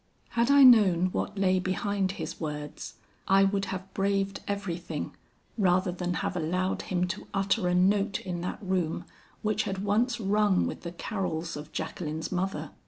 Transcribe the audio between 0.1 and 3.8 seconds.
"Had I known what lay behind his words, I would